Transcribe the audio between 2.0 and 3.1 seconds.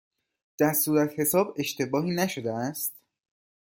نشده است؟